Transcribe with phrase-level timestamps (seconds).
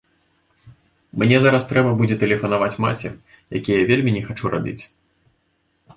[1.23, 3.09] Мне зараз трэба будзе тэлефанаваць маці,
[3.59, 4.79] які я вельмі не хачу рабіць.